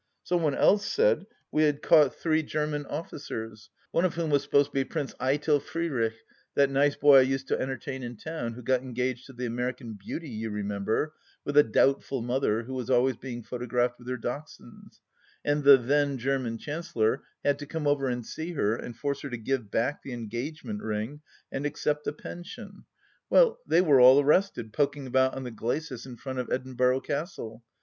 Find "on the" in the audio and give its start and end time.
25.35-25.51